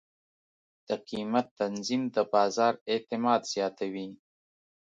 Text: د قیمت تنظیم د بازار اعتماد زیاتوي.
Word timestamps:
د 0.87 0.89
قیمت 1.09 1.47
تنظیم 1.59 2.03
د 2.15 2.17
بازار 2.33 2.73
اعتماد 2.91 3.41
زیاتوي. 3.53 4.09